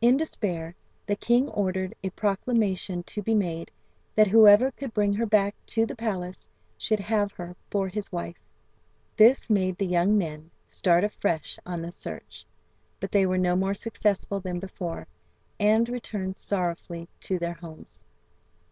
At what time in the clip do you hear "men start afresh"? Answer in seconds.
10.18-11.60